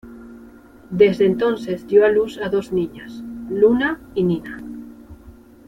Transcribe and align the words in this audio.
Desde 0.89 1.27
entonces 1.27 1.85
dio 1.85 2.03
a 2.03 2.09
luz 2.09 2.39
dos 2.51 2.71
niñas, 2.71 3.21
Luna 3.51 4.01
y 4.15 4.23
Nina. 4.23 4.59